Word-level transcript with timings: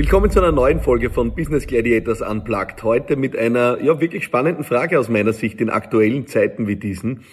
Willkommen 0.00 0.30
zu 0.30 0.38
einer 0.40 0.50
neuen 0.50 0.80
Folge 0.80 1.10
von 1.10 1.34
Business 1.34 1.66
Gladiators 1.66 2.22
Unplugged. 2.22 2.82
Heute 2.84 3.16
mit 3.16 3.36
einer 3.36 3.82
ja 3.82 4.00
wirklich 4.00 4.24
spannenden 4.24 4.64
Frage 4.64 4.98
aus 4.98 5.10
meiner 5.10 5.34
Sicht 5.34 5.60
in 5.60 5.68
aktuellen 5.68 6.26
Zeiten 6.26 6.66
wie 6.66 6.76
diesen. 6.76 7.24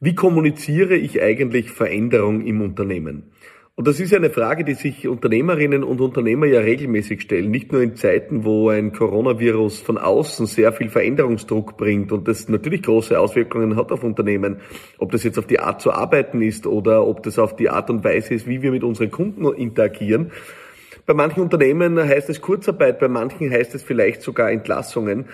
Wie 0.00 0.14
kommuniziere 0.14 0.96
ich 0.96 1.22
eigentlich 1.22 1.70
Veränderung 1.70 2.42
im 2.42 2.60
Unternehmen? 2.60 3.30
Und 3.74 3.88
das 3.88 4.00
ist 4.00 4.12
eine 4.12 4.28
Frage, 4.28 4.64
die 4.64 4.74
sich 4.74 5.08
Unternehmerinnen 5.08 5.82
und 5.82 6.02
Unternehmer 6.02 6.44
ja 6.44 6.60
regelmäßig 6.60 7.22
stellen. 7.22 7.50
Nicht 7.50 7.72
nur 7.72 7.80
in 7.80 7.96
Zeiten, 7.96 8.44
wo 8.44 8.68
ein 8.68 8.92
Coronavirus 8.92 9.80
von 9.80 9.96
außen 9.96 10.44
sehr 10.44 10.74
viel 10.74 10.90
Veränderungsdruck 10.90 11.78
bringt 11.78 12.12
und 12.12 12.28
das 12.28 12.50
natürlich 12.50 12.82
große 12.82 13.18
Auswirkungen 13.18 13.76
hat 13.76 13.92
auf 13.92 14.04
Unternehmen. 14.04 14.60
Ob 14.98 15.10
das 15.10 15.24
jetzt 15.24 15.38
auf 15.38 15.46
die 15.46 15.60
Art 15.60 15.80
zu 15.80 15.90
arbeiten 15.90 16.42
ist 16.42 16.66
oder 16.66 17.06
ob 17.06 17.22
das 17.22 17.38
auf 17.38 17.56
die 17.56 17.70
Art 17.70 17.88
und 17.88 18.04
Weise 18.04 18.34
ist, 18.34 18.46
wie 18.46 18.60
wir 18.60 18.72
mit 18.72 18.84
unseren 18.84 19.10
Kunden 19.10 19.50
interagieren. 19.54 20.32
Bei 21.10 21.14
manchen 21.14 21.40
Unternehmen 21.40 21.98
heißt 21.98 22.30
es 22.30 22.40
Kurzarbeit, 22.40 23.00
bei 23.00 23.08
manchen 23.08 23.50
heißt 23.50 23.74
es 23.74 23.82
vielleicht 23.82 24.22
sogar 24.22 24.52
Entlassungen. 24.52 25.24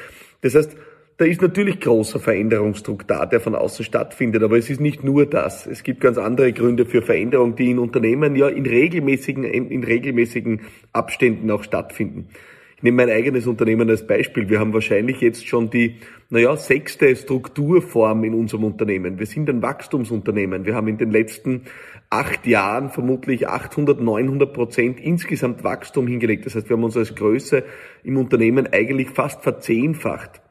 Das 0.40 0.54
heißt, 0.54 0.74
da 1.18 1.26
ist 1.26 1.42
natürlich 1.42 1.80
großer 1.80 2.18
Veränderungsdruck 2.18 3.06
da, 3.06 3.26
der 3.26 3.40
von 3.40 3.54
außen 3.54 3.84
stattfindet, 3.84 4.42
aber 4.42 4.56
es 4.56 4.70
ist 4.70 4.80
nicht 4.80 5.04
nur 5.04 5.26
das. 5.26 5.66
Es 5.66 5.82
gibt 5.82 6.00
ganz 6.00 6.16
andere 6.16 6.54
Gründe 6.54 6.86
für 6.86 7.02
Veränderung, 7.02 7.56
die 7.56 7.70
in 7.70 7.78
Unternehmen 7.78 8.36
ja 8.36 8.48
in 8.48 8.64
regelmäßigen, 8.64 9.44
in 9.44 9.84
regelmäßigen 9.84 10.62
Abständen 10.94 11.50
auch 11.50 11.62
stattfinden. 11.62 12.28
Ich 12.76 12.82
nehme 12.82 13.06
mein 13.06 13.10
eigenes 13.10 13.46
Unternehmen 13.46 13.88
als 13.88 14.06
Beispiel. 14.06 14.50
Wir 14.50 14.60
haben 14.60 14.74
wahrscheinlich 14.74 15.22
jetzt 15.22 15.46
schon 15.46 15.70
die, 15.70 15.96
naja, 16.28 16.54
sechste 16.58 17.16
Strukturform 17.16 18.22
in 18.24 18.34
unserem 18.34 18.64
Unternehmen. 18.64 19.18
Wir 19.18 19.24
sind 19.24 19.48
ein 19.48 19.62
Wachstumsunternehmen. 19.62 20.66
Wir 20.66 20.74
haben 20.74 20.86
in 20.88 20.98
den 20.98 21.10
letzten 21.10 21.62
acht 22.10 22.46
Jahren 22.46 22.90
vermutlich 22.90 23.48
800, 23.48 24.02
900 24.02 24.52
Prozent 24.52 25.00
insgesamt 25.00 25.64
Wachstum 25.64 26.06
hingelegt. 26.06 26.44
Das 26.44 26.54
heißt, 26.54 26.68
wir 26.68 26.76
haben 26.76 26.84
uns 26.84 26.98
als 26.98 27.14
Größe 27.14 27.64
im 28.04 28.18
Unternehmen 28.18 28.68
eigentlich 28.70 29.08
fast 29.08 29.42
verzehnfacht. 29.42 30.42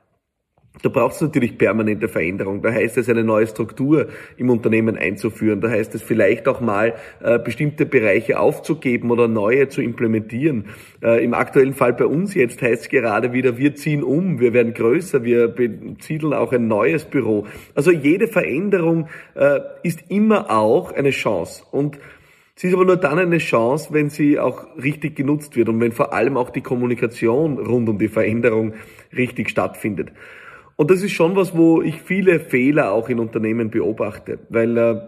Da 0.82 0.90
braucht 0.90 1.16
es 1.16 1.22
natürlich 1.22 1.58
permanente 1.58 2.08
Veränderung. 2.08 2.62
Da 2.62 2.72
heißt 2.72 2.98
es, 2.98 3.10
eine 3.10 3.24
neue 3.24 3.48
Struktur 3.48 4.08
im 4.38 4.50
Unternehmen 4.50 4.98
einzuführen. 4.98 5.62
Da 5.62 5.70
heißt 5.70 5.96
es 5.96 6.02
vielleicht 6.02 6.48
auch 6.48 6.62
mal, 6.62 6.94
äh, 7.24 7.40
bestimmte 7.40 7.86
Bereiche 7.86 8.40
aufzugeben 8.40 9.12
oder 9.12 9.28
neue 9.28 9.70
zu 9.70 9.82
implementieren. 9.82 10.66
Äh, 11.02 11.24
Im 11.24 11.34
aktuellen 11.34 11.74
Fall 11.74 11.94
bei 11.94 12.06
uns 12.06 12.34
jetzt 12.34 12.62
heißt 12.62 12.84
es 12.84 12.90
gerade 12.90 13.34
wieder, 13.34 13.58
wir 13.58 13.76
ziehen 13.76 14.04
um, 14.04 14.40
wir 14.40 14.54
werden 14.54 14.74
größer, 14.74 15.24
wir 15.24 15.48
besiedeln 15.48 16.34
auch 16.34 16.52
ein 16.52 16.68
neues 16.68 17.06
Büro. 17.06 17.48
Also 17.74 17.92
jede 17.92 18.28
Veränderung 18.28 19.08
äh, 19.36 19.60
ist 19.84 20.04
immer 20.10 20.52
auch 20.52 20.92
eine 20.92 21.12
Chance. 21.12 21.64
Und 21.72 21.98
Sie 22.58 22.68
ist 22.70 22.74
aber 22.74 22.86
nur 22.86 22.96
dann 22.96 23.20
eine 23.20 23.40
Chance, 23.40 23.90
wenn 23.92 24.10
sie 24.10 24.40
auch 24.40 24.66
richtig 24.82 25.18
genutzt 25.18 25.58
wird 25.58 25.68
und 25.68 25.82
wenn 25.82 25.92
vor 25.92 26.14
allem 26.14 26.38
auch 26.38 26.50
die 26.50 26.62
Kommunikation 26.62 27.60
rund 27.60 27.90
um 27.90 27.98
die 27.98 28.08
Veränderung 28.08 28.76
richtig 29.12 29.50
stattfindet. 29.50 30.14
Und 30.76 30.92
das 30.92 31.02
ist 31.02 31.14
schon 31.14 31.36
was, 31.36 31.56
wo 31.56 31.82
ich 31.82 32.02
viele 32.02 32.40
Fehler 32.40 32.92
auch 32.92 33.10
in 33.10 33.20
Unternehmen 33.20 33.70
beobachte, 33.70 34.40
weil 34.50 34.78
äh, 34.78 35.02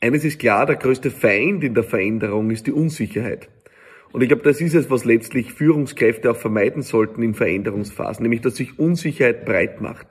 eines 0.00 0.24
ist 0.24 0.38
klar, 0.38 0.64
der 0.64 0.76
größte 0.76 1.10
Feind 1.10 1.62
in 1.62 1.74
der 1.74 1.84
Veränderung 1.84 2.50
ist 2.50 2.66
die 2.66 2.72
Unsicherheit. 2.72 3.48
Und 4.12 4.22
ich 4.22 4.28
glaube, 4.28 4.42
das 4.42 4.60
ist 4.60 4.74
es, 4.74 4.90
was 4.90 5.04
letztlich 5.04 5.52
Führungskräfte 5.52 6.30
auch 6.30 6.36
vermeiden 6.36 6.82
sollten 6.82 7.22
in 7.22 7.34
Veränderungsphasen, 7.34 8.22
nämlich 8.22 8.40
dass 8.40 8.56
sich 8.56 8.78
Unsicherheit 8.78 9.44
breit 9.44 9.80
macht. 9.80 10.06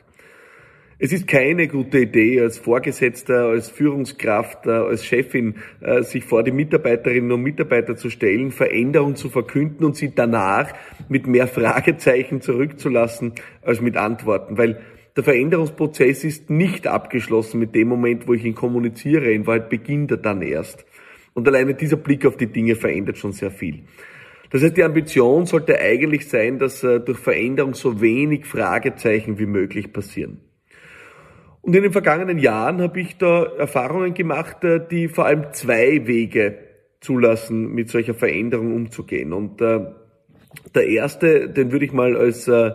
Es 1.01 1.13
ist 1.13 1.29
keine 1.29 1.69
gute 1.69 1.99
Idee, 1.99 2.41
als 2.41 2.57
Vorgesetzter, 2.57 3.45
als 3.45 3.69
Führungskraft, 3.69 4.65
äh, 4.65 4.71
als 4.71 5.05
Chefin, 5.05 5.55
äh, 5.79 6.03
sich 6.03 6.25
vor 6.25 6.43
die 6.43 6.51
Mitarbeiterinnen 6.51 7.31
und 7.31 7.41
Mitarbeiter 7.41 7.95
zu 7.95 8.09
stellen, 8.09 8.51
Veränderung 8.51 9.15
zu 9.15 9.29
verkünden 9.29 9.85
und 9.85 9.95
sie 9.95 10.13
danach 10.13 10.73
mit 11.07 11.25
mehr 11.25 11.47
Fragezeichen 11.47 12.41
zurückzulassen 12.41 13.31
als 13.61 13.79
mit 13.79 13.95
Antworten, 13.95 14.57
weil 14.57 14.81
der 15.15 15.23
Veränderungsprozess 15.23 16.25
ist 16.25 16.49
nicht 16.49 16.85
abgeschlossen 16.85 17.61
mit 17.61 17.75
dem 17.75 17.87
Moment, 17.87 18.27
wo 18.27 18.33
ich 18.33 18.43
ihn 18.43 18.53
kommuniziere. 18.55 19.31
In 19.31 19.47
Wahrheit 19.47 19.69
beginnt 19.69 20.11
er 20.11 20.17
dann 20.17 20.41
erst. 20.41 20.85
Und 21.33 21.47
alleine 21.47 21.75
dieser 21.75 21.95
Blick 21.95 22.25
auf 22.25 22.35
die 22.35 22.47
Dinge 22.47 22.75
verändert 22.75 23.17
schon 23.17 23.31
sehr 23.31 23.51
viel. 23.51 23.83
Das 24.49 24.61
heißt, 24.61 24.75
die 24.75 24.83
Ambition 24.83 25.45
sollte 25.45 25.79
eigentlich 25.79 26.27
sein, 26.27 26.59
dass 26.59 26.83
äh, 26.83 26.99
durch 26.99 27.19
Veränderung 27.19 27.73
so 27.73 28.01
wenig 28.01 28.45
Fragezeichen 28.45 29.39
wie 29.39 29.45
möglich 29.45 29.93
passieren. 29.93 30.41
Und 31.61 31.75
in 31.75 31.83
den 31.83 31.91
vergangenen 31.91 32.39
Jahren 32.39 32.81
habe 32.81 32.99
ich 32.99 33.17
da 33.17 33.43
Erfahrungen 33.43 34.13
gemacht, 34.13 34.63
äh, 34.63 34.79
die 34.89 35.07
vor 35.07 35.25
allem 35.25 35.51
zwei 35.51 36.07
Wege 36.07 36.57
zulassen, 37.01 37.73
mit 37.73 37.89
solcher 37.89 38.13
Veränderung 38.13 38.73
umzugehen. 38.73 39.33
Und 39.33 39.61
äh, 39.61 39.79
der 40.75 40.87
erste, 40.87 41.49
den 41.49 41.71
würde 41.71 41.85
ich 41.85 41.93
mal 41.93 42.15
als 42.17 42.47
äh, 42.47 42.71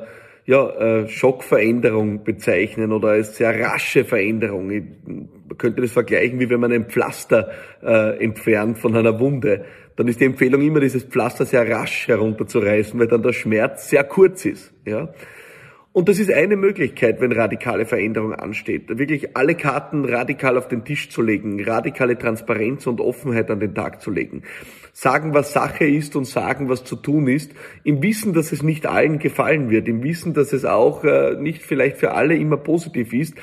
ja, 0.46 0.68
äh, 0.68 1.08
Schockveränderung 1.08 2.24
bezeichnen 2.24 2.92
oder 2.92 3.08
als 3.08 3.36
sehr 3.36 3.58
rasche 3.58 4.04
Veränderung. 4.04 4.70
Ich, 4.70 4.84
könnte 5.58 5.82
das 5.82 5.92
vergleichen, 5.92 6.40
wie 6.40 6.50
wenn 6.50 6.60
man 6.60 6.72
ein 6.72 6.86
Pflaster 6.86 7.50
äh, 7.82 8.22
entfernt 8.22 8.78
von 8.78 8.96
einer 8.96 9.18
Wunde. 9.20 9.64
Dann 9.96 10.08
ist 10.08 10.20
die 10.20 10.24
Empfehlung 10.24 10.60
immer, 10.62 10.80
dieses 10.80 11.04
Pflaster 11.04 11.46
sehr 11.46 11.68
rasch 11.68 12.08
herunterzureißen, 12.08 12.98
weil 12.98 13.06
dann 13.06 13.22
der 13.22 13.32
Schmerz 13.32 13.88
sehr 13.90 14.04
kurz 14.04 14.44
ist. 14.44 14.72
Ja? 14.84 15.10
Und 15.94 16.08
das 16.08 16.18
ist 16.18 16.32
eine 16.32 16.56
Möglichkeit, 16.56 17.20
wenn 17.20 17.30
radikale 17.30 17.86
Veränderung 17.86 18.34
ansteht, 18.34 18.88
wirklich 18.98 19.36
alle 19.36 19.54
Karten 19.54 20.04
radikal 20.04 20.58
auf 20.58 20.66
den 20.66 20.84
Tisch 20.84 21.08
zu 21.08 21.22
legen, 21.22 21.62
radikale 21.62 22.18
Transparenz 22.18 22.88
und 22.88 23.00
Offenheit 23.00 23.48
an 23.48 23.60
den 23.60 23.76
Tag 23.76 24.02
zu 24.02 24.10
legen. 24.10 24.42
Sagen, 24.96 25.34
was 25.34 25.52
Sache 25.52 25.84
ist 25.84 26.14
und 26.14 26.24
sagen, 26.24 26.68
was 26.68 26.84
zu 26.84 26.94
tun 26.94 27.26
ist, 27.26 27.50
im 27.82 28.00
Wissen, 28.00 28.32
dass 28.32 28.52
es 28.52 28.62
nicht 28.62 28.86
allen 28.86 29.18
gefallen 29.18 29.68
wird, 29.68 29.88
im 29.88 30.04
Wissen, 30.04 30.34
dass 30.34 30.52
es 30.52 30.64
auch 30.64 31.02
äh, 31.02 31.34
nicht 31.34 31.62
vielleicht 31.62 31.96
für 31.96 32.12
alle 32.12 32.36
immer 32.36 32.56
positiv 32.56 33.12
ist, 33.12 33.34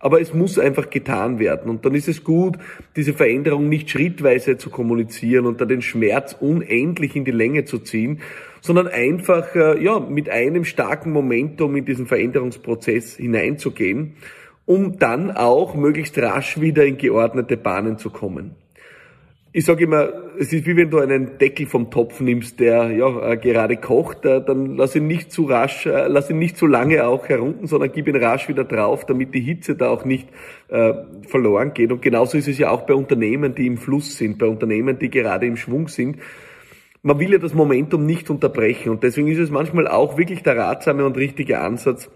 aber 0.00 0.20
es 0.20 0.34
muss 0.34 0.58
einfach 0.58 0.90
getan 0.90 1.38
werden. 1.38 1.70
Und 1.70 1.86
dann 1.86 1.94
ist 1.94 2.08
es 2.08 2.24
gut, 2.24 2.58
diese 2.94 3.14
Veränderung 3.14 3.70
nicht 3.70 3.88
schrittweise 3.88 4.58
zu 4.58 4.68
kommunizieren 4.68 5.46
und 5.46 5.62
dann 5.62 5.68
den 5.68 5.80
Schmerz 5.80 6.36
unendlich 6.38 7.16
in 7.16 7.24
die 7.24 7.30
Länge 7.30 7.64
zu 7.64 7.78
ziehen, 7.78 8.20
sondern 8.60 8.86
einfach 8.86 9.54
äh, 9.54 9.82
ja 9.82 10.00
mit 10.00 10.28
einem 10.28 10.66
starken 10.66 11.12
Momentum 11.12 11.74
in 11.74 11.86
diesen 11.86 12.06
Veränderungsprozess 12.06 13.16
hineinzugehen, 13.16 14.16
um 14.66 14.98
dann 14.98 15.30
auch 15.30 15.74
möglichst 15.74 16.18
rasch 16.18 16.60
wieder 16.60 16.84
in 16.84 16.98
geordnete 16.98 17.56
Bahnen 17.56 17.96
zu 17.96 18.10
kommen. 18.10 18.56
Ich 19.58 19.64
sage 19.64 19.82
immer, 19.82 20.12
es 20.38 20.52
ist 20.52 20.66
wie 20.66 20.76
wenn 20.76 20.88
du 20.88 21.00
einen 21.00 21.36
Deckel 21.36 21.66
vom 21.66 21.90
Topf 21.90 22.20
nimmst, 22.20 22.60
der 22.60 22.92
ja 22.92 23.32
äh, 23.32 23.36
gerade 23.36 23.76
kocht, 23.76 24.24
äh, 24.24 24.40
dann 24.40 24.76
lass 24.76 24.94
ihn 24.94 25.08
nicht 25.08 25.32
zu 25.32 25.46
rasch, 25.46 25.84
äh, 25.84 26.06
lass 26.06 26.30
ihn 26.30 26.38
nicht 26.38 26.56
zu 26.56 26.68
lange 26.68 27.04
auch 27.04 27.28
herunten, 27.28 27.66
sondern 27.66 27.90
gib 27.90 28.06
ihn 28.06 28.14
rasch 28.14 28.48
wieder 28.48 28.62
drauf, 28.62 29.04
damit 29.04 29.34
die 29.34 29.40
Hitze 29.40 29.74
da 29.74 29.88
auch 29.88 30.04
nicht 30.04 30.28
äh, 30.68 30.94
verloren 31.26 31.74
geht. 31.74 31.90
Und 31.90 32.02
genauso 32.02 32.38
ist 32.38 32.46
es 32.46 32.56
ja 32.56 32.70
auch 32.70 32.82
bei 32.82 32.94
Unternehmen, 32.94 33.52
die 33.56 33.66
im 33.66 33.78
Fluss 33.78 34.16
sind, 34.16 34.38
bei 34.38 34.46
Unternehmen, 34.46 34.96
die 34.96 35.10
gerade 35.10 35.46
im 35.46 35.56
Schwung 35.56 35.88
sind 35.88 36.18
man 37.02 37.18
will 37.20 37.32
ja 37.32 37.38
das 37.38 37.54
Momentum 37.54 38.06
nicht 38.06 38.28
unterbrechen 38.28 38.90
und 38.90 39.02
deswegen 39.04 39.28
ist 39.28 39.38
es 39.38 39.50
manchmal 39.50 39.86
auch 39.86 40.18
wirklich 40.18 40.42
der 40.42 40.56
ratsame 40.56 41.06
und 41.06 41.16
richtige 41.16 41.60
Ansatz, 41.60 42.10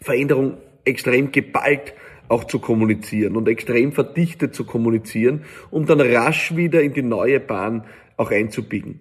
Veränderung 0.00 0.58
extrem 0.84 1.32
geballt 1.32 1.94
auch 2.32 2.44
zu 2.44 2.58
kommunizieren 2.58 3.36
und 3.36 3.48
extrem 3.48 3.92
verdichtet 3.92 4.54
zu 4.54 4.64
kommunizieren, 4.64 5.44
um 5.70 5.86
dann 5.86 6.00
rasch 6.00 6.56
wieder 6.56 6.82
in 6.82 6.94
die 6.94 7.02
neue 7.02 7.38
Bahn 7.38 7.84
auch 8.16 8.30
einzubiegen. 8.30 9.00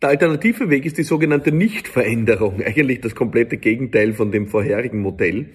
Der 0.00 0.10
alternative 0.10 0.70
Weg 0.70 0.86
ist 0.86 0.96
die 0.96 1.02
sogenannte 1.02 1.52
Nichtveränderung, 1.52 2.62
eigentlich 2.64 3.00
das 3.00 3.14
komplette 3.14 3.58
Gegenteil 3.58 4.12
von 4.14 4.32
dem 4.32 4.46
vorherigen 4.46 5.00
Modell. 5.00 5.50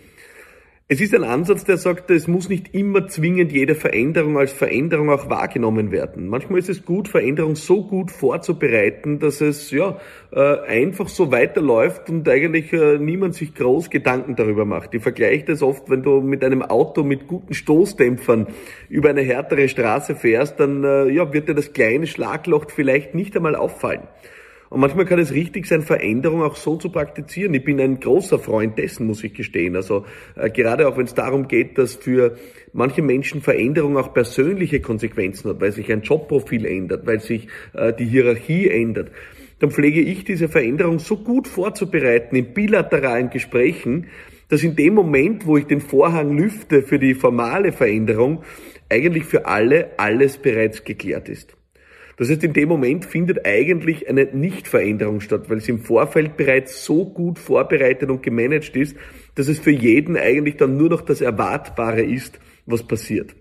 Es 0.89 0.99
ist 0.99 1.15
ein 1.15 1.23
Ansatz, 1.23 1.63
der 1.63 1.77
sagt, 1.77 2.11
es 2.11 2.27
muss 2.27 2.49
nicht 2.49 2.75
immer 2.75 3.07
zwingend 3.07 3.53
jede 3.53 3.73
Veränderung 3.73 4.37
als 4.37 4.51
Veränderung 4.51 5.09
auch 5.09 5.29
wahrgenommen 5.29 5.93
werden. 5.93 6.27
Manchmal 6.27 6.59
ist 6.59 6.67
es 6.67 6.83
gut, 6.83 7.07
Veränderung 7.07 7.55
so 7.55 7.85
gut 7.87 8.11
vorzubereiten, 8.11 9.17
dass 9.17 9.39
es 9.39 9.71
ja 9.71 9.97
äh, 10.33 10.59
einfach 10.67 11.07
so 11.07 11.31
weiterläuft 11.31 12.09
und 12.09 12.27
eigentlich 12.27 12.73
äh, 12.73 12.97
niemand 12.97 13.33
sich 13.33 13.55
groß 13.55 13.91
Gedanken 13.91 14.35
darüber 14.35 14.65
macht. 14.65 14.93
Ich 14.93 15.01
vergleiche 15.01 15.45
das 15.45 15.63
oft, 15.63 15.89
wenn 15.89 16.03
du 16.03 16.19
mit 16.19 16.43
einem 16.43 16.61
Auto 16.61 17.03
mit 17.03 17.27
guten 17.27 17.53
Stoßdämpfern 17.53 18.47
über 18.89 19.09
eine 19.09 19.21
härtere 19.21 19.69
Straße 19.69 20.15
fährst, 20.15 20.59
dann 20.59 20.83
äh, 20.83 21.07
ja, 21.07 21.31
wird 21.31 21.47
dir 21.47 21.55
das 21.55 21.71
kleine 21.71 22.07
Schlagloch 22.07 22.65
vielleicht 22.69 23.15
nicht 23.15 23.37
einmal 23.37 23.55
auffallen. 23.55 24.09
Und 24.73 24.79
manchmal 24.79 25.05
kann 25.05 25.19
es 25.19 25.31
richtig 25.31 25.67
sein, 25.67 25.83
Veränderung 25.83 26.41
auch 26.41 26.55
so 26.55 26.77
zu 26.77 26.89
praktizieren. 26.89 27.53
Ich 27.53 27.63
bin 27.63 27.79
ein 27.79 27.99
großer 27.99 28.39
Freund 28.39 28.75
dessen, 28.79 29.05
muss 29.05 29.23
ich 29.23 29.35
gestehen. 29.35 29.75
Also 29.75 30.03
äh, 30.35 30.49
gerade 30.49 30.87
auch 30.87 30.97
wenn 30.97 31.05
es 31.05 31.13
darum 31.13 31.47
geht, 31.47 31.77
dass 31.77 31.93
für 31.93 32.37
manche 32.73 33.03
Menschen 33.03 33.41
Veränderung 33.41 33.97
auch 33.97 34.15
persönliche 34.15 34.81
Konsequenzen 34.81 35.51
hat, 35.51 35.61
weil 35.61 35.71
sich 35.73 35.91
ein 35.93 36.01
Jobprofil 36.01 36.65
ändert, 36.65 37.05
weil 37.05 37.19
sich 37.19 37.49
äh, 37.73 37.93
die 37.93 38.05
Hierarchie 38.05 38.67
ändert 38.67 39.11
dann 39.59 39.71
pflege 39.71 40.01
ich 40.01 40.25
diese 40.25 40.49
Veränderung 40.49 40.99
so 40.99 41.15
gut 41.15 41.47
vorzubereiten 41.47 42.35
in 42.35 42.53
bilateralen 42.53 43.29
Gesprächen, 43.29 44.07
dass 44.49 44.61
in 44.61 44.75
dem 44.75 44.93
Moment, 44.93 45.45
wo 45.45 45.55
ich 45.55 45.67
den 45.67 45.79
Vorhang 45.79 46.35
lüfte 46.35 46.81
für 46.81 46.99
die 46.99 47.13
formale 47.13 47.71
Veränderung, 47.71 48.43
eigentlich 48.89 49.23
für 49.23 49.45
alle 49.45 49.91
alles 49.97 50.37
bereits 50.37 50.83
geklärt 50.83 51.29
ist. 51.29 51.55
Das 52.17 52.29
heißt, 52.29 52.43
in 52.43 52.53
dem 52.53 52.69
Moment 52.69 53.05
findet 53.05 53.45
eigentlich 53.45 54.07
eine 54.07 54.25
Nichtveränderung 54.25 55.19
statt, 55.19 55.49
weil 55.49 55.57
es 55.57 55.69
im 55.69 55.79
Vorfeld 55.79 56.37
bereits 56.37 56.85
so 56.85 57.05
gut 57.05 57.39
vorbereitet 57.39 58.09
und 58.09 58.21
gemanagt 58.21 58.75
ist, 58.75 58.95
dass 59.35 59.47
es 59.47 59.59
für 59.59 59.71
jeden 59.71 60.15
eigentlich 60.15 60.57
dann 60.57 60.77
nur 60.77 60.89
noch 60.89 61.01
das 61.01 61.21
Erwartbare 61.21 62.03
ist, 62.03 62.39
was 62.65 62.83
passiert. 62.83 63.35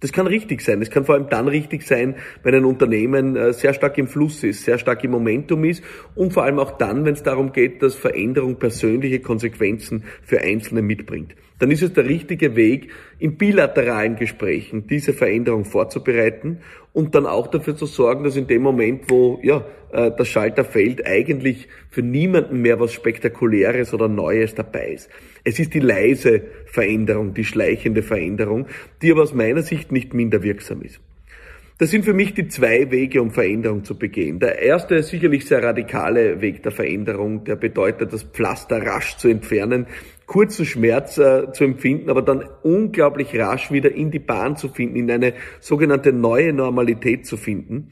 Das 0.00 0.12
kann 0.12 0.28
richtig 0.28 0.60
sein. 0.60 0.78
Das 0.78 0.90
kann 0.90 1.04
vor 1.04 1.16
allem 1.16 1.28
dann 1.28 1.48
richtig 1.48 1.82
sein, 1.82 2.14
wenn 2.44 2.54
ein 2.54 2.64
Unternehmen 2.64 3.34
äh, 3.34 3.52
sehr 3.52 3.74
stark 3.74 3.98
im 3.98 4.06
Fluss 4.06 4.44
ist, 4.44 4.64
sehr 4.64 4.78
stark 4.78 5.02
im 5.02 5.10
Momentum 5.10 5.64
ist 5.64 5.82
und 6.14 6.32
vor 6.32 6.44
allem 6.44 6.60
auch 6.60 6.78
dann, 6.78 7.04
wenn 7.04 7.14
es 7.14 7.24
darum 7.24 7.52
geht, 7.52 7.82
dass 7.82 7.96
Veränderung 7.96 8.56
persönliche 8.56 9.18
Konsequenzen 9.20 10.04
für 10.22 10.40
Einzelne 10.40 10.82
mitbringt. 10.82 11.34
Dann 11.58 11.70
ist 11.70 11.82
es 11.82 11.92
der 11.92 12.08
richtige 12.08 12.54
Weg, 12.56 12.90
in 13.18 13.36
bilateralen 13.36 14.16
Gesprächen 14.16 14.86
diese 14.86 15.12
Veränderung 15.12 15.64
vorzubereiten 15.64 16.58
und 16.92 17.14
dann 17.14 17.26
auch 17.26 17.48
dafür 17.48 17.76
zu 17.76 17.86
sorgen, 17.86 18.24
dass 18.24 18.36
in 18.36 18.46
dem 18.46 18.62
Moment, 18.62 19.10
wo 19.10 19.40
ja, 19.42 19.64
äh, 19.92 20.10
das 20.16 20.28
Schalter 20.28 20.64
fällt, 20.64 21.06
eigentlich 21.06 21.68
für 21.90 22.02
niemanden 22.02 22.62
mehr 22.62 22.78
was 22.78 22.92
Spektakuläres 22.92 23.92
oder 23.92 24.08
Neues 24.08 24.54
dabei 24.54 24.92
ist. 24.92 25.10
Es 25.44 25.58
ist 25.58 25.74
die 25.74 25.80
leise 25.80 26.42
Veränderung, 26.66 27.34
die 27.34 27.44
schleichende 27.44 28.02
Veränderung, 28.02 28.66
die 29.02 29.10
aber 29.10 29.22
aus 29.22 29.34
meiner 29.34 29.62
Sicht 29.62 29.92
nicht 29.92 30.14
minder 30.14 30.42
wirksam 30.42 30.82
ist. 30.82 31.00
Das 31.78 31.92
sind 31.92 32.04
für 32.04 32.12
mich 32.12 32.34
die 32.34 32.48
zwei 32.48 32.90
Wege, 32.90 33.22
um 33.22 33.30
Veränderung 33.30 33.84
zu 33.84 33.96
begehen. 33.96 34.40
Der 34.40 34.60
erste 34.60 34.96
ist 34.96 35.10
sicherlich 35.10 35.46
sehr 35.46 35.62
radikale 35.62 36.40
Weg 36.40 36.64
der 36.64 36.72
Veränderung, 36.72 37.44
der 37.44 37.54
bedeutet, 37.54 38.12
das 38.12 38.24
Pflaster 38.24 38.84
rasch 38.84 39.16
zu 39.16 39.28
entfernen, 39.28 39.86
kurzen 40.28 40.66
Schmerz 40.66 41.18
äh, 41.18 41.50
zu 41.52 41.64
empfinden, 41.64 42.10
aber 42.10 42.22
dann 42.22 42.44
unglaublich 42.62 43.36
rasch 43.36 43.72
wieder 43.72 43.90
in 43.90 44.12
die 44.12 44.18
Bahn 44.20 44.56
zu 44.56 44.68
finden, 44.68 44.96
in 44.96 45.10
eine 45.10 45.32
sogenannte 45.58 46.12
neue 46.12 46.52
Normalität 46.52 47.26
zu 47.26 47.36
finden. 47.36 47.88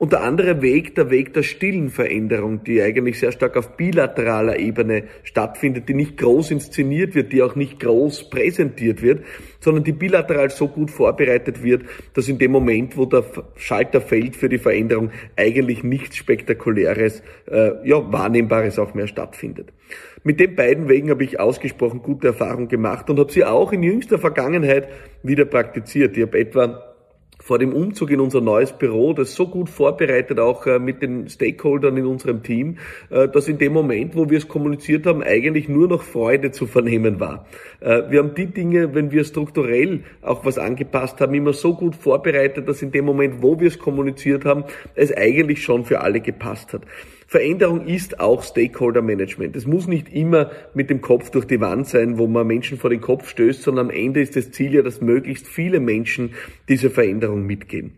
Und 0.00 0.12
der 0.12 0.22
andere 0.22 0.62
Weg, 0.62 0.94
der 0.94 1.10
Weg 1.10 1.34
der 1.34 1.42
stillen 1.42 1.90
Veränderung, 1.90 2.64
die 2.64 2.80
eigentlich 2.80 3.18
sehr 3.18 3.32
stark 3.32 3.58
auf 3.58 3.76
bilateraler 3.76 4.58
Ebene 4.58 5.02
stattfindet, 5.24 5.90
die 5.90 5.92
nicht 5.92 6.16
groß 6.16 6.52
inszeniert 6.52 7.14
wird, 7.14 7.34
die 7.34 7.42
auch 7.42 7.54
nicht 7.54 7.80
groß 7.80 8.30
präsentiert 8.30 9.02
wird, 9.02 9.22
sondern 9.60 9.84
die 9.84 9.92
bilateral 9.92 10.48
so 10.48 10.68
gut 10.68 10.90
vorbereitet 10.90 11.62
wird, 11.62 11.82
dass 12.14 12.28
in 12.28 12.38
dem 12.38 12.50
Moment, 12.50 12.96
wo 12.96 13.04
der 13.04 13.24
Schalter 13.56 14.00
fällt 14.00 14.36
für 14.36 14.48
die 14.48 14.56
Veränderung, 14.56 15.10
eigentlich 15.36 15.84
nichts 15.84 16.16
Spektakuläres, 16.16 17.22
äh, 17.50 17.86
ja, 17.86 18.10
Wahrnehmbares 18.10 18.78
auch 18.78 18.94
mehr 18.94 19.06
stattfindet. 19.06 19.70
Mit 20.24 20.40
den 20.40 20.56
beiden 20.56 20.88
Wegen 20.88 21.10
habe 21.10 21.24
ich 21.24 21.38
ausgesprochen 21.38 22.00
gute 22.00 22.28
Erfahrungen 22.28 22.68
gemacht 22.68 23.10
und 23.10 23.18
habe 23.18 23.30
sie 23.30 23.44
auch 23.44 23.70
in 23.70 23.82
jüngster 23.82 24.18
Vergangenheit 24.18 24.88
wieder 25.22 25.44
praktiziert. 25.44 26.16
Ich 26.16 26.22
habe 26.22 26.38
etwa 26.38 26.89
vor 27.50 27.58
dem 27.58 27.72
Umzug 27.72 28.12
in 28.12 28.20
unser 28.20 28.40
neues 28.40 28.70
Büro, 28.70 29.12
das 29.12 29.34
so 29.34 29.48
gut 29.48 29.68
vorbereitet 29.68 30.38
auch 30.38 30.68
äh, 30.68 30.78
mit 30.78 31.02
den 31.02 31.28
Stakeholdern 31.28 31.96
in 31.96 32.06
unserem 32.06 32.44
Team, 32.44 32.78
äh, 33.10 33.26
dass 33.26 33.48
in 33.48 33.58
dem 33.58 33.72
Moment, 33.72 34.14
wo 34.14 34.30
wir 34.30 34.38
es 34.38 34.46
kommuniziert 34.46 35.04
haben, 35.04 35.20
eigentlich 35.20 35.68
nur 35.68 35.88
noch 35.88 36.04
Freude 36.04 36.52
zu 36.52 36.68
vernehmen 36.68 37.18
war. 37.18 37.46
Äh, 37.80 38.02
wir 38.08 38.20
haben 38.20 38.36
die 38.36 38.46
Dinge, 38.46 38.94
wenn 38.94 39.10
wir 39.10 39.24
strukturell 39.24 40.04
auch 40.22 40.44
was 40.44 40.58
angepasst 40.58 41.20
haben, 41.20 41.34
immer 41.34 41.52
so 41.52 41.74
gut 41.74 41.96
vorbereitet, 41.96 42.68
dass 42.68 42.82
in 42.82 42.92
dem 42.92 43.04
Moment, 43.04 43.42
wo 43.42 43.58
wir 43.58 43.66
es 43.66 43.80
kommuniziert 43.80 44.44
haben, 44.44 44.62
es 44.94 45.12
eigentlich 45.12 45.64
schon 45.64 45.84
für 45.84 46.02
alle 46.02 46.20
gepasst 46.20 46.72
hat. 46.72 46.82
Veränderung 47.30 47.86
ist 47.86 48.18
auch 48.18 48.42
Stakeholder 48.42 49.02
Management. 49.02 49.54
Es 49.54 49.64
muss 49.64 49.86
nicht 49.86 50.12
immer 50.12 50.50
mit 50.74 50.90
dem 50.90 51.00
Kopf 51.00 51.30
durch 51.30 51.44
die 51.44 51.60
Wand 51.60 51.86
sein, 51.86 52.18
wo 52.18 52.26
man 52.26 52.44
Menschen 52.44 52.76
vor 52.76 52.90
den 52.90 53.00
Kopf 53.00 53.28
stößt, 53.28 53.62
sondern 53.62 53.86
am 53.86 53.94
Ende 53.94 54.20
ist 54.20 54.34
das 54.34 54.50
Ziel 54.50 54.74
ja, 54.74 54.82
dass 54.82 55.00
möglichst 55.00 55.46
viele 55.46 55.78
Menschen 55.78 56.34
diese 56.68 56.90
Veränderung 56.90 57.46
mitgehen. 57.46 57.92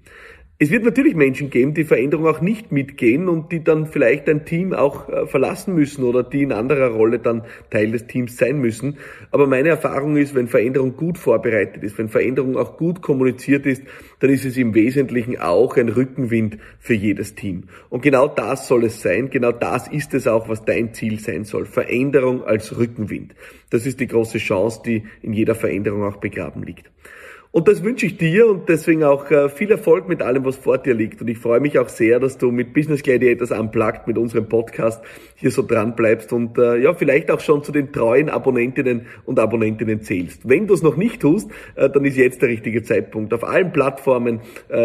Es 0.62 0.70
wird 0.70 0.84
natürlich 0.84 1.16
Menschen 1.16 1.50
geben, 1.50 1.74
die 1.74 1.82
Veränderung 1.82 2.28
auch 2.28 2.40
nicht 2.40 2.70
mitgehen 2.70 3.28
und 3.28 3.50
die 3.50 3.64
dann 3.64 3.88
vielleicht 3.88 4.28
ein 4.28 4.44
Team 4.44 4.72
auch 4.72 5.08
äh, 5.08 5.26
verlassen 5.26 5.74
müssen 5.74 6.04
oder 6.04 6.22
die 6.22 6.42
in 6.42 6.52
anderer 6.52 6.90
Rolle 6.90 7.18
dann 7.18 7.42
Teil 7.70 7.90
des 7.90 8.06
Teams 8.06 8.36
sein 8.36 8.60
müssen. 8.60 8.98
Aber 9.32 9.48
meine 9.48 9.70
Erfahrung 9.70 10.16
ist, 10.16 10.36
wenn 10.36 10.46
Veränderung 10.46 10.96
gut 10.96 11.18
vorbereitet 11.18 11.82
ist, 11.82 11.98
wenn 11.98 12.08
Veränderung 12.08 12.56
auch 12.56 12.76
gut 12.76 13.02
kommuniziert 13.02 13.66
ist, 13.66 13.82
dann 14.20 14.30
ist 14.30 14.44
es 14.44 14.56
im 14.56 14.72
Wesentlichen 14.72 15.36
auch 15.36 15.76
ein 15.76 15.88
Rückenwind 15.88 16.58
für 16.78 16.94
jedes 16.94 17.34
Team. 17.34 17.64
Und 17.90 18.02
genau 18.02 18.28
das 18.28 18.68
soll 18.68 18.84
es 18.84 19.02
sein, 19.02 19.30
genau 19.30 19.50
das 19.50 19.88
ist 19.88 20.14
es 20.14 20.28
auch, 20.28 20.48
was 20.48 20.64
dein 20.64 20.94
Ziel 20.94 21.18
sein 21.18 21.42
soll. 21.42 21.66
Veränderung 21.66 22.44
als 22.44 22.78
Rückenwind. 22.78 23.34
Das 23.70 23.84
ist 23.84 23.98
die 23.98 24.06
große 24.06 24.38
Chance, 24.38 24.80
die 24.86 25.02
in 25.22 25.32
jeder 25.32 25.56
Veränderung 25.56 26.04
auch 26.04 26.18
begraben 26.18 26.62
liegt. 26.62 26.88
Und 27.54 27.68
das 27.68 27.84
wünsche 27.84 28.06
ich 28.06 28.16
dir 28.16 28.48
und 28.48 28.70
deswegen 28.70 29.04
auch 29.04 29.30
äh, 29.30 29.50
viel 29.50 29.70
Erfolg 29.70 30.08
mit 30.08 30.22
allem, 30.22 30.42
was 30.46 30.56
vor 30.56 30.78
dir 30.78 30.94
liegt. 30.94 31.20
Und 31.20 31.28
ich 31.28 31.36
freue 31.36 31.60
mich 31.60 31.78
auch 31.78 31.90
sehr, 31.90 32.18
dass 32.18 32.38
du 32.38 32.50
mit 32.50 32.72
Business 32.72 33.02
Gladiators 33.02 33.50
Unplugged, 33.50 34.06
mit 34.06 34.16
unserem 34.16 34.48
Podcast 34.48 35.04
hier 35.34 35.50
so 35.50 35.60
dran 35.60 35.94
bleibst 35.94 36.32
und 36.32 36.56
äh, 36.56 36.78
ja, 36.78 36.94
vielleicht 36.94 37.30
auch 37.30 37.40
schon 37.40 37.62
zu 37.62 37.70
den 37.70 37.92
treuen 37.92 38.30
Abonnentinnen 38.30 39.02
und 39.26 39.38
Abonnentinnen 39.38 40.00
zählst. 40.00 40.48
Wenn 40.48 40.66
du 40.66 40.72
es 40.72 40.80
noch 40.80 40.96
nicht 40.96 41.20
tust, 41.20 41.50
äh, 41.74 41.90
dann 41.90 42.06
ist 42.06 42.16
jetzt 42.16 42.40
der 42.40 42.48
richtige 42.48 42.84
Zeitpunkt. 42.84 43.34
Auf 43.34 43.44
allen 43.44 43.70
Plattformen 43.70 44.40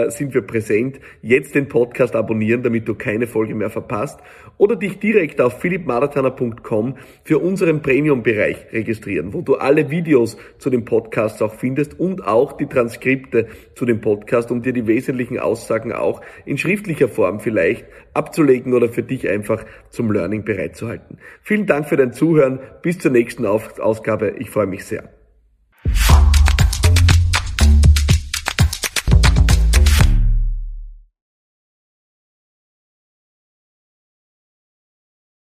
sind 0.10 0.34
wir 0.34 0.42
präsent. 0.42 1.00
Jetzt 1.22 1.56
den 1.56 1.69
Podcast 1.69 2.16
abonnieren, 2.16 2.64
damit 2.64 2.88
du 2.88 2.96
keine 2.96 3.28
Folge 3.28 3.56
mehr 3.56 3.69
verpasst. 3.69 4.19
Oder 4.58 4.75
dich 4.75 5.00
direkt 5.00 5.40
auf 5.40 5.60
philippmarathoner.com 5.60 6.96
für 7.24 7.40
unseren 7.40 7.81
Premium-Bereich 7.81 8.74
registrieren, 8.74 9.34
wo 9.34 9.42
du 9.42 9.56
alle 9.56 9.90
Videos 9.92 10.38
zu 10.58 10.69
den 10.69 10.84
Podcasts 10.84 11.42
auch 11.42 11.54
findest 11.54 12.00
und 12.00 12.25
auch 12.25 12.56
die 12.57 12.68
Transkripte 12.68 13.48
zu 13.75 13.86
dem 13.86 14.01
Podcast, 14.01 14.51
um 14.51 14.62
dir 14.62 14.74
die 14.74 14.88
wesentlichen 14.88 15.39
Aussagen 15.39 15.94
auch 15.94 16.21
in 16.45 16.57
schriftlicher 16.57 17.07
Form 17.07 17.39
vielleicht 17.39 17.86
abzulegen 18.13 18.74
oder 18.74 18.89
für 18.89 19.04
dich 19.04 19.27
einfach 19.30 19.65
zum 19.89 20.12
Learning 20.12 20.44
bereitzuhalten. 20.44 21.18
Vielen 21.42 21.65
Dank 21.65 21.88
für 21.88 21.98
dein 21.98 22.13
Zuhören. 22.13 22.59
Bis 22.81 23.00
zur 23.00 23.12
nächsten 23.12 23.45
Ausgabe. 23.45 24.36
Ich 24.39 24.50
freue 24.50 24.68
mich 24.68 24.86
sehr. 24.86 25.17